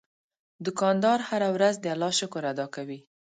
دوکاندار 0.65 1.19
هره 1.29 1.49
ورځ 1.55 1.75
د 1.79 1.85
الله 1.93 2.11
شکر 2.19 2.43
ادا 2.51 2.65
کوي. 2.75 2.99